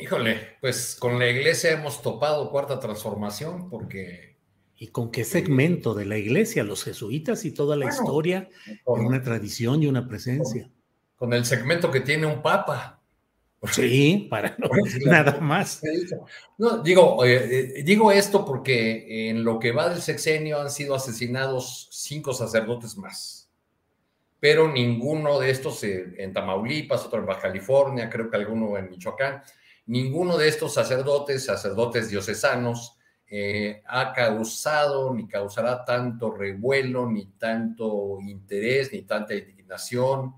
Híjole, 0.00 0.56
pues 0.60 0.96
con 0.98 1.18
la 1.18 1.28
iglesia 1.28 1.72
hemos 1.72 2.00
topado 2.02 2.50
cuarta 2.50 2.78
transformación 2.80 3.68
porque... 3.68 4.36
¿Y 4.76 4.88
con 4.88 5.10
qué 5.10 5.24
segmento 5.24 5.92
de 5.94 6.06
la 6.06 6.16
iglesia? 6.16 6.64
Los 6.64 6.84
jesuitas 6.84 7.44
y 7.44 7.52
toda 7.52 7.76
la 7.76 7.86
Bueno, 7.86 8.00
historia, 8.02 8.48
con- 8.82 9.04
una 9.04 9.22
tradición 9.22 9.82
y 9.82 9.86
una 9.86 10.08
presencia. 10.08 10.70
Con 11.16 11.34
el 11.34 11.44
segmento 11.44 11.90
que 11.90 12.00
tiene 12.00 12.26
un 12.26 12.40
papa. 12.40 12.96
Sí, 13.72 14.26
para 14.30 14.56
no- 14.58 14.70
nada 15.04 15.38
más. 15.38 15.82
No, 16.56 16.78
digo, 16.78 17.22
eh, 17.26 17.74
eh, 17.80 17.82
digo 17.84 18.10
esto 18.10 18.42
porque 18.46 19.28
en 19.28 19.44
lo 19.44 19.58
que 19.58 19.72
va 19.72 19.90
del 19.90 20.00
sexenio 20.00 20.58
han 20.62 20.70
sido 20.70 20.94
asesinados 20.94 21.88
cinco 21.92 22.32
sacerdotes 22.32 22.96
más, 22.96 23.50
pero 24.38 24.72
ninguno 24.72 25.38
de 25.38 25.50
estos 25.50 25.84
eh, 25.84 26.14
en 26.16 26.32
Tamaulipas, 26.32 27.04
otro 27.04 27.18
en 27.20 27.26
Baja 27.26 27.42
California, 27.42 28.08
creo 28.08 28.30
que 28.30 28.38
alguno 28.38 28.78
en 28.78 28.88
Michoacán, 28.88 29.42
ninguno 29.90 30.38
de 30.38 30.46
estos 30.46 30.72
sacerdotes, 30.72 31.44
sacerdotes 31.44 32.08
diocesanos, 32.10 32.96
eh, 33.26 33.82
ha 33.86 34.12
causado 34.12 35.12
ni 35.12 35.26
causará 35.26 35.84
tanto 35.84 36.30
revuelo, 36.30 37.10
ni 37.10 37.26
tanto 37.32 38.18
interés, 38.20 38.92
ni 38.92 39.02
tanta 39.02 39.34
indignación 39.34 40.36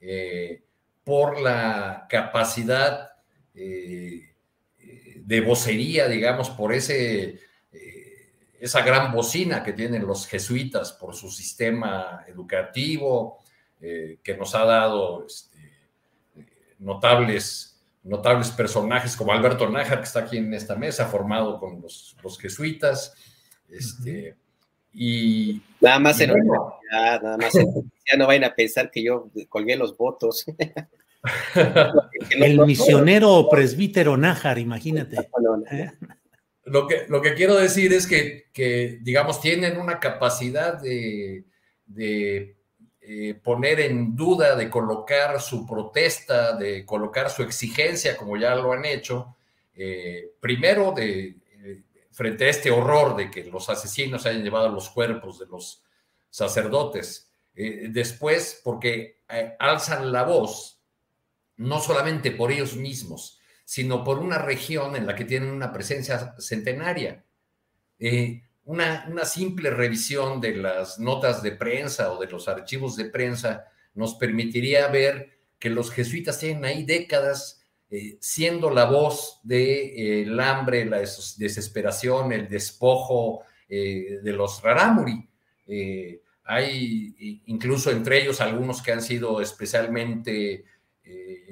eh, 0.00 0.62
por 1.02 1.40
la 1.40 2.06
capacidad 2.10 3.12
eh, 3.54 4.34
de 5.16 5.40
vocería, 5.40 6.06
digamos, 6.06 6.50
por 6.50 6.74
ese, 6.74 7.40
esa 8.58 8.82
gran 8.82 9.12
bocina 9.12 9.62
que 9.62 9.72
tienen 9.72 10.06
los 10.06 10.26
jesuitas, 10.26 10.92
por 10.92 11.14
su 11.14 11.30
sistema 11.30 12.24
educativo, 12.28 13.38
que 13.78 14.36
nos 14.38 14.54
ha 14.54 14.64
dado 14.64 15.24
este, 15.26 15.58
notables, 16.78 17.69
notables 18.02 18.50
personajes 18.50 19.16
como 19.16 19.32
Alberto 19.32 19.68
Nájar, 19.68 19.98
que 19.98 20.04
está 20.04 20.20
aquí 20.20 20.38
en 20.38 20.52
esta 20.54 20.76
mesa, 20.76 21.06
formado 21.06 21.58
con 21.58 21.80
los, 21.80 22.16
los 22.22 22.38
jesuitas. 22.38 23.14
Este, 23.68 24.36
y, 24.92 25.62
Nada 25.80 25.98
más 25.98 26.20
y 26.20 26.24
en 26.24 26.30
bueno, 26.30 26.44
universidad, 26.52 27.22
nada 27.22 27.36
más 27.36 27.54
en 27.54 27.68
universidad, 27.68 28.18
no 28.18 28.26
vayan 28.26 28.44
a 28.44 28.54
pensar 28.54 28.90
que 28.90 29.02
yo 29.02 29.30
colgué 29.48 29.76
los 29.76 29.96
votos. 29.96 30.44
El 32.30 32.64
misionero 32.66 33.34
o 33.34 33.48
presbítero 33.48 34.16
Nájar, 34.16 34.58
imagínate. 34.58 35.16
Lo 36.64 36.86
que, 36.86 37.06
lo 37.08 37.20
que 37.20 37.34
quiero 37.34 37.56
decir 37.56 37.92
es 37.92 38.06
que, 38.06 38.46
que, 38.52 38.98
digamos, 39.02 39.40
tienen 39.40 39.78
una 39.78 39.98
capacidad 39.98 40.80
de, 40.80 41.44
de, 41.86 42.56
eh, 43.00 43.34
poner 43.34 43.80
en 43.80 44.14
duda, 44.14 44.54
de 44.56 44.68
colocar 44.70 45.40
su 45.40 45.66
protesta, 45.66 46.56
de 46.56 46.84
colocar 46.84 47.30
su 47.30 47.42
exigencia, 47.42 48.16
como 48.16 48.36
ya 48.36 48.54
lo 48.54 48.72
han 48.72 48.84
hecho, 48.84 49.36
eh, 49.74 50.32
primero 50.40 50.92
de, 50.92 51.36
eh, 51.52 51.82
frente 52.12 52.44
a 52.44 52.50
este 52.50 52.70
horror 52.70 53.16
de 53.16 53.30
que 53.30 53.44
los 53.44 53.68
asesinos 53.70 54.26
hayan 54.26 54.42
llevado 54.42 54.68
los 54.68 54.90
cuerpos 54.90 55.38
de 55.38 55.46
los 55.46 55.82
sacerdotes. 56.28 57.26
Después, 57.52 58.60
porque 58.64 59.20
alzan 59.58 60.12
la 60.12 60.22
voz, 60.22 60.80
no 61.56 61.78
solamente 61.78 62.30
por 62.30 62.50
ellos 62.52 62.74
mismos, 62.74 63.40
sino 63.70 64.02
por 64.02 64.18
una 64.18 64.38
región 64.38 64.96
en 64.96 65.06
la 65.06 65.14
que 65.14 65.24
tienen 65.24 65.50
una 65.50 65.72
presencia 65.72 66.34
centenaria. 66.38 67.24
Eh, 68.00 68.42
una, 68.64 69.06
una, 69.10 69.24
simple 69.24 69.70
revisión 69.70 70.40
de 70.40 70.56
las 70.56 70.98
notas 70.98 71.42
de 71.42 71.52
prensa 71.52 72.12
o 72.12 72.20
de 72.20 72.28
los 72.28 72.46
archivos 72.48 72.96
de 72.96 73.06
prensa 73.06 73.64
nos 73.94 74.14
permitiría 74.14 74.86
ver 74.88 75.30
que 75.58 75.70
los 75.70 75.90
jesuitas 75.90 76.38
tienen 76.38 76.64
ahí 76.64 76.84
décadas 76.84 77.60
eh, 77.92 78.18
siendo 78.20 78.70
la 78.70 78.84
voz 78.84 79.40
del 79.42 79.58
de, 79.58 80.22
eh, 80.22 80.42
hambre, 80.42 80.84
la 80.84 80.98
des 80.98 81.34
desesperación, 81.36 82.32
el 82.32 82.48
despojo 82.48 83.42
eh, 83.68 84.20
de 84.22 84.32
los 84.32 84.62
rarámuri. 84.62 85.28
Hay 86.44 87.42
incluso 87.46 87.90
entre 87.90 88.22
ellos 88.22 88.40
algunos 88.40 88.82
que 88.82 88.92
han 88.92 89.02
sido 89.02 89.40
especialmente 89.40 90.64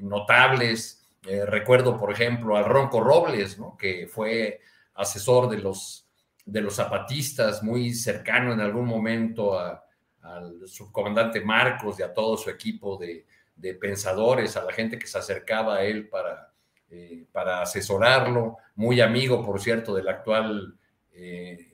notables, 0.03 1.09
recuerdo, 1.23 1.97
por 1.97 2.11
ejemplo, 2.11 2.57
al 2.57 2.65
Ronco 2.65 3.01
Robles, 3.01 3.59
¿no? 3.59 3.77
que 3.77 4.09
fue 4.09 4.61
asesor 4.95 5.49
de 5.49 5.59
los, 5.59 6.08
de 6.49 6.63
los 6.63 6.77
zapatistas, 6.77 7.63
muy 7.63 7.93
cercano 7.93 8.55
en 8.55 8.61
algún 8.61 8.87
momento 8.87 9.59
a, 9.59 9.85
al 10.23 10.67
subcomandante 10.67 11.43
Marcos 11.43 12.01
y 12.01 12.03
a 12.03 12.15
todo 12.15 12.39
su 12.39 12.49
equipo 12.49 12.97
de, 12.97 13.27
de, 13.55 13.75
pensadores, 13.75 14.57
a 14.57 14.65
la 14.65 14.73
gente 14.73 14.99
que 14.99 15.07
se 15.07 15.19
acercaba 15.19 15.77
a 15.77 15.85
él 15.85 16.09
para, 16.09 16.51
eh, 16.89 17.27
para 17.33 17.61
asesorarlo, 17.61 18.57
muy 18.77 19.03
amigo, 19.03 19.45
por 19.45 19.61
cierto, 19.61 19.95
del 19.95 20.09
actual 20.09 20.75
eh, 21.13 21.69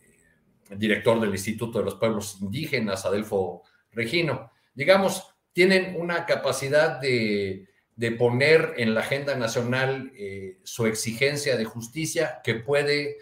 director 0.70 1.20
del 1.20 1.30
Instituto 1.30 1.78
de 1.78 1.84
los 1.84 1.94
Pueblos 1.94 2.38
Indígenas, 2.41 3.06
Adelfo 3.06 3.62
Regino. 3.92 4.50
Digamos, 4.74 5.36
tienen 5.52 5.94
una 6.00 6.26
capacidad 6.26 7.00
de, 7.00 7.68
de 7.94 8.10
poner 8.10 8.74
en 8.76 8.92
la 8.92 9.02
agenda 9.02 9.36
nacional 9.36 10.10
eh, 10.16 10.58
su 10.64 10.86
exigencia 10.86 11.56
de 11.56 11.64
justicia 11.64 12.41
que 12.42 12.56
puede 12.56 13.18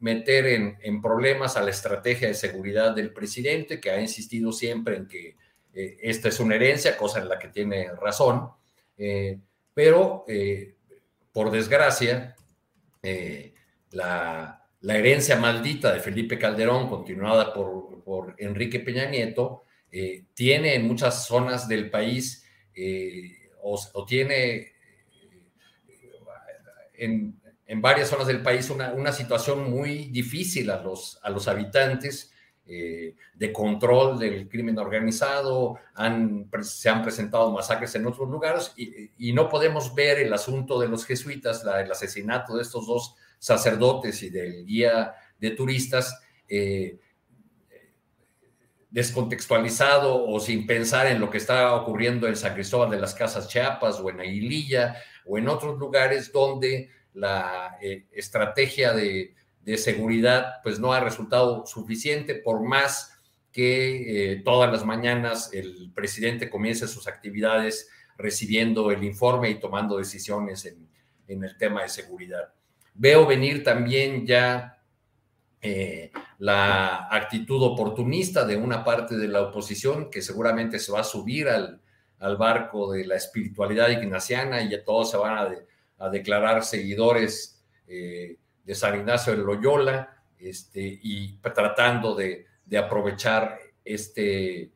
meter 0.00 0.46
en, 0.46 1.00
problemas 1.00 1.56
a 1.56 1.62
la 1.62 1.70
estrategia 1.70 2.28
de 2.28 2.34
seguridad 2.34 2.94
del 2.94 3.12
presidente, 3.12 3.80
que 3.80 3.90
ha 3.90 4.00
insistido 4.00 4.52
siempre 4.52 4.96
en 4.96 5.08
que 5.08 5.36
eh, 5.72 5.98
esta 6.02 6.28
es 6.28 6.40
una 6.40 6.56
herencia, 6.56 6.96
cosa 6.96 7.20
en 7.20 7.28
la 7.28 7.38
que 7.38 7.48
tiene 7.48 7.90
razón, 7.94 8.50
eh, 8.98 9.38
pero 9.72 10.24
eh, 10.28 10.74
por 11.32 11.50
desgracia, 11.50 12.36
la, 13.90 14.66
la, 14.80 14.96
herencia 14.96 15.36
maldita 15.36 15.92
de 15.92 16.00
Felipe 16.00 16.38
Calderón, 16.38 16.88
continuada 16.88 17.52
por, 17.52 18.02
por 18.02 18.34
Enrique 18.38 18.80
Peña 18.80 19.06
Nieto, 19.06 19.64
tiene 20.32 20.74
en 20.74 20.86
muchas 20.86 21.26
zonas 21.26 21.68
del 21.68 21.90
país 21.90 22.46
o, 23.62 23.78
o, 23.92 24.06
tiene 24.06 24.72
en, 26.94 27.40
en, 27.66 27.82
varias 27.82 28.08
zonas 28.08 28.26
del 28.26 28.42
país 28.42 28.70
una, 28.70 28.92
una, 28.92 29.12
situación 29.12 29.70
muy 29.70 30.06
difícil 30.06 30.70
a 30.70 30.82
los, 30.82 31.18
a 31.22 31.30
los 31.30 31.48
habitantes 31.48 32.32
eh, 32.66 33.14
de 33.34 33.52
control 33.52 34.18
del 34.18 34.48
crimen 34.48 34.78
organizado, 34.78 35.78
han, 35.94 36.48
se 36.62 36.88
han 36.88 37.02
presentado 37.02 37.50
masacres 37.50 37.94
en 37.94 38.06
otros 38.06 38.28
lugares 38.28 38.72
y, 38.76 39.10
y, 39.18 39.32
no 39.34 39.48
podemos 39.48 39.94
ver 39.94 40.18
el 40.18 40.32
asunto 40.32 40.80
de 40.80 40.88
los 40.88 41.04
jesuitas, 41.04 41.62
la, 41.62 41.82
el 41.82 41.90
asesinato 41.90 42.56
de 42.56 42.62
estos 42.62 42.86
dos 42.86 43.16
sacerdotes 43.38 44.22
y 44.22 44.30
del 44.30 44.64
guía 44.64 45.14
de 45.38 45.50
turistas. 45.50 46.18
Eh, 46.48 46.98
descontextualizado 48.94 50.24
o 50.24 50.38
sin 50.38 50.68
pensar 50.68 51.08
en 51.08 51.18
lo 51.18 51.28
que 51.28 51.38
está 51.38 51.74
ocurriendo 51.74 52.28
en 52.28 52.36
San 52.36 52.54
Cristóbal 52.54 52.90
de 52.90 53.00
las 53.00 53.12
Casas 53.12 53.48
Chiapas 53.48 53.98
o 53.98 54.08
en 54.08 54.20
Aguililla 54.20 54.94
o 55.26 55.36
en 55.36 55.48
otros 55.48 55.80
lugares 55.80 56.30
donde 56.32 56.90
la 57.14 57.78
eh, 57.80 58.06
estrategia 58.12 58.92
de, 58.92 59.34
de, 59.62 59.78
seguridad 59.78 60.60
pues 60.62 60.78
no 60.78 60.92
ha 60.92 61.00
resultado 61.00 61.64
suficiente 61.66 62.34
por 62.34 62.62
más 62.62 63.18
que 63.52 64.32
eh, 64.32 64.42
todas 64.44 64.70
las 64.70 64.84
mañanas 64.84 65.50
el 65.52 65.92
presidente 65.94 66.50
comience 66.50 66.88
sus 66.88 67.06
actividades 67.06 67.88
recibiendo 68.18 68.90
el 68.90 69.02
informe 69.04 69.50
y 69.50 69.60
tomando 69.60 69.96
decisiones 69.96 70.66
en, 70.66 70.88
en 71.28 71.44
el 71.44 71.56
tema 71.56 71.82
de 71.82 71.88
seguridad. 71.88 72.52
Veo 72.94 73.26
venir 73.26 73.64
también 73.64 74.26
ya 74.26 74.74
eh, 75.66 76.12
la 76.40 77.08
actitud 77.10 77.62
oportunista 77.62 78.44
de 78.44 78.54
una 78.54 78.84
parte 78.84 79.16
de 79.16 79.28
la 79.28 79.40
oposición 79.40 80.10
que 80.10 80.20
seguramente 80.20 80.78
se 80.78 80.92
va 80.92 81.00
a 81.00 81.04
subir 81.04 81.48
al, 81.48 81.80
barco 82.38 82.92
de 82.92 83.06
la 83.06 83.16
espiritualidad 83.16 83.88
ignaciana 83.88 84.62
y 84.62 84.70
ya 84.70 84.82
todos 84.82 85.10
se 85.10 85.16
van 85.18 85.36
a, 85.36 85.54
declarar 86.10 86.64
seguidores 86.64 87.64
eh, 87.86 88.36
de 88.64 88.74
San 88.74 88.96
Ignacio 88.96 89.34
de 89.34 89.42
Loyola 89.42 90.22
este, 90.38 90.80
y 91.02 91.38
tratando 91.38 92.14
de, 92.14 92.46
aprovechar 92.78 93.58
este 93.84 94.62
eh, 94.62 94.70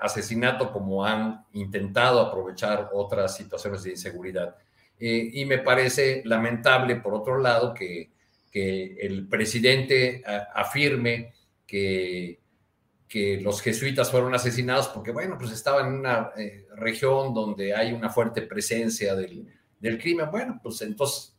asesinato 0.00 0.72
como 0.72 1.04
han 1.04 1.46
intentado 1.52 2.20
aprovechar 2.20 2.90
otras 2.92 3.36
situaciones 3.36 3.82
de 3.82 3.90
inseguridad. 3.90 4.56
y 4.98 5.44
me 5.46 5.58
parece 5.58 6.20
lamentable, 6.26 6.96
por 6.96 7.14
otro 7.14 7.38
lado, 7.38 7.72
que 7.72 8.10
que 8.50 8.96
el 9.00 9.28
presidente 9.28 10.22
afirme 10.54 11.32
que, 11.66 12.40
que 13.08 13.40
los 13.40 13.60
jesuitas 13.62 14.10
fueron 14.10 14.34
asesinados 14.34 14.88
porque, 14.88 15.12
bueno, 15.12 15.36
pues 15.38 15.52
estaban 15.52 15.86
en 15.86 16.00
una 16.00 16.32
eh, 16.36 16.66
región 16.74 17.32
donde 17.32 17.74
hay 17.74 17.92
una 17.92 18.10
fuerte 18.10 18.42
presencia 18.42 19.14
del, 19.14 19.46
crimen. 19.98 20.30
Bueno, 20.30 20.60
pues 20.62 20.82
entonces 20.82 21.36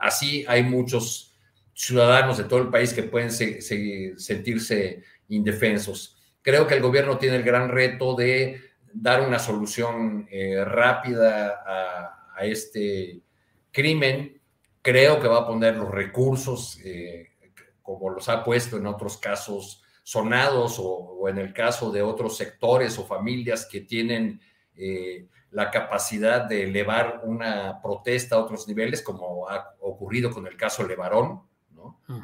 así 0.00 0.44
hay 0.48 0.62
muchos 0.62 1.34
ciudadanos 1.74 2.38
de 2.38 2.44
todo 2.44 2.60
el 2.60 2.68
país 2.68 2.92
que 2.92 3.04
pueden 3.04 3.30
sentirse 3.30 5.02
indefensos. 5.28 6.16
Creo 6.42 6.66
que 6.66 6.74
el 6.74 6.82
gobierno 6.82 7.18
tiene 7.18 7.36
el 7.36 7.42
gran 7.42 7.68
reto 7.68 8.14
de 8.14 8.60
dar 8.92 9.20
una 9.26 9.38
solución 9.38 10.26
eh, 10.30 10.64
rápida 10.64 11.62
a, 11.66 12.34
a, 12.36 12.44
este 12.44 13.20
crimen 13.70 14.38
Creo 14.88 15.20
que 15.20 15.28
va 15.28 15.40
a 15.40 15.46
poner 15.46 15.76
los 15.76 15.90
recursos, 15.90 16.78
eh, 16.82 17.32
como 17.82 18.08
los 18.08 18.28
ha 18.30 18.42
puesto 18.42 18.78
en 18.78 18.86
otros 18.86 19.18
casos 19.18 19.82
sonados 20.02 20.78
o, 20.78 21.28
en 21.28 21.36
el 21.36 21.52
caso 21.52 21.90
de 21.90 22.00
otros 22.00 22.38
sectores 22.38 22.98
o 22.98 23.04
familias 23.04 23.68
que 23.70 23.82
tienen 23.82 24.40
eh, 24.78 25.26
la 25.50 25.70
capacidad 25.70 26.44
de 26.44 26.64
elevar 26.64 27.22
una 27.24 27.82
protesta 27.82 28.36
a 28.36 28.38
otros 28.38 28.68
niveles, 28.68 29.02
como 29.02 29.48
ha 29.48 29.74
ocurrido 29.80 30.30
con 30.30 30.46
el 30.46 30.56
caso 30.56 30.86
Levarón, 30.86 31.42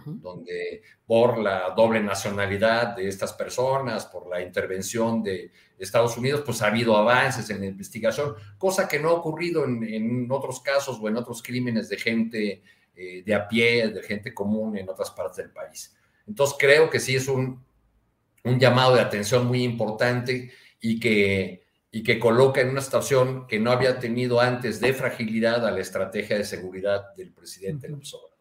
donde 0.06 0.82
por 1.06 1.38
la 1.38 1.70
doble 1.70 2.00
nacionalidad 2.02 2.96
de 2.96 3.08
estas 3.08 3.32
personas, 3.32 4.06
por 4.06 4.28
la 4.28 4.40
intervención 4.40 5.22
de 5.22 5.50
Estados 5.78 6.16
Unidos, 6.16 6.42
pues 6.44 6.62
ha 6.62 6.68
habido 6.68 6.96
avances 6.96 7.50
en 7.50 7.60
la 7.60 7.66
investigación, 7.66 8.34
cosa 8.56 8.88
que 8.88 8.98
no 8.98 9.10
ha 9.10 9.14
ocurrido 9.14 9.64
en, 9.64 10.30
otros 10.30 10.60
casos 10.60 10.98
o 11.00 11.08
en 11.08 11.16
otros 11.16 11.42
crímenes 11.42 11.88
de 11.88 11.98
gente 11.98 12.62
eh, 12.94 13.22
de 13.24 13.34
a 13.34 13.46
pie, 13.46 13.88
de 13.88 14.02
gente 14.02 14.32
común 14.32 14.76
en 14.76 14.88
otras 14.88 15.10
partes 15.10 15.36
del 15.36 15.50
país. 15.50 15.94
Entonces 16.26 16.56
creo 16.58 16.88
que 16.88 17.00
sí 17.00 17.16
es 17.16 17.28
un, 17.28 17.62
un 18.44 18.58
llamado 18.58 18.94
de 18.94 19.02
atención 19.02 19.46
muy 19.46 19.62
importante 19.62 20.50
y 20.80 20.98
que, 21.00 21.63
y 21.94 22.02
que 22.02 22.18
coloca 22.18 22.60
en 22.60 22.70
una 22.70 22.80
situación 22.80 23.46
que 23.46 23.60
no 23.60 23.70
había 23.70 24.00
tenido 24.00 24.40
antes 24.40 24.80
de 24.80 24.92
fragilidad 24.92 25.64
a 25.64 25.70
la 25.70 25.78
estrategia 25.78 26.36
de 26.36 26.44
seguridad 26.44 27.14
del 27.16 27.32
presidente 27.32 27.88
López 27.88 28.12
Obrador. 28.14 28.34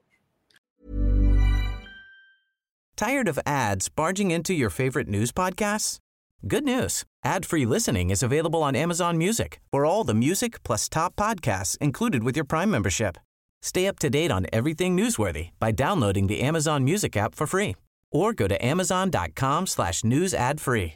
Tired 2.96 3.28
of 3.28 3.40
ads 3.46 3.90
barging 3.90 4.32
into 4.32 4.54
your 4.54 4.72
favorite 4.72 5.08
news 5.08 5.32
podcasts? 5.32 6.00
Good 6.48 6.64
news. 6.64 7.04
Ad-free 7.24 7.68
listening 7.68 8.10
is 8.10 8.24
available 8.24 8.64
on 8.64 8.76
Amazon 8.76 9.18
Music 9.20 9.60
for 9.72 9.86
all 9.86 10.04
the 10.04 10.16
music 10.16 10.64
plus 10.64 10.90
top 10.90 11.16
podcasts 11.16 11.78
included 11.78 12.24
with 12.24 12.36
your 12.36 12.46
Prime 12.46 12.72
membership. 12.72 13.18
Stay 13.62 13.86
up 13.86 14.00
to 14.00 14.10
date 14.10 14.32
on 14.32 14.48
everything 14.52 14.98
newsworthy 14.98 15.52
by 15.60 15.72
downloading 15.72 16.26
the 16.26 16.42
Amazon 16.42 16.84
Music 16.84 17.16
app 17.16 17.36
for 17.36 17.46
free 17.46 17.76
or 18.12 18.34
go 18.34 18.48
to 18.48 18.58
amazon.com 18.66 19.68
slash 19.68 20.04
news 20.04 20.34
ad 20.34 20.60
free. 20.60 20.96